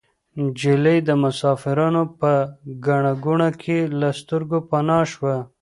نجلۍ 0.41 0.97
د 1.07 1.09
مسافرانو 1.23 2.03
په 2.19 2.31
ګڼه 2.85 3.13
ګوڼه 3.23 3.49
کې 3.61 3.79
له 3.99 4.09
سترګو 4.19 4.57
پناه 4.69 5.03
شوه. 5.11 5.35